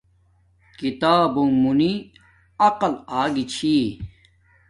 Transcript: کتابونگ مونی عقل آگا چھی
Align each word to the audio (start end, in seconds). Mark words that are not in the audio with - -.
کتابونگ 0.79 1.53
مونی 1.61 1.93
عقل 2.65 2.93
آگا 3.21 3.43
چھی 3.53 3.75